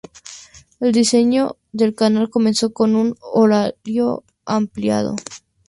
El 0.79 0.93
rediseño 0.95 1.57
del 1.73 1.93
canal 1.93 2.31
comenzó 2.31 2.73
con 2.73 2.95
un 2.95 3.15
horario 3.21 4.23
ampliado. 4.45 5.15